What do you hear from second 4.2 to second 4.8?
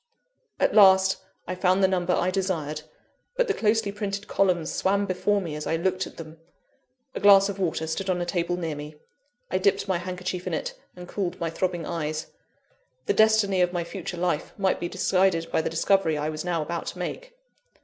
columns